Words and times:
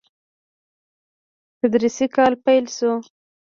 تدريسي 1.61 2.05
کال 2.15 2.33
پيل 2.43 2.65
شو. 2.77 2.91